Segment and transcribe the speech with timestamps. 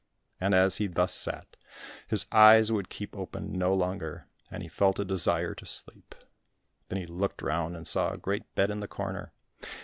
[0.39, 1.57] And as he thus sat,
[2.07, 6.15] his eyes would keep open no longer, and he felt a desire to sleep.
[6.89, 9.31] Then he looked round and saw a great bed in the corner.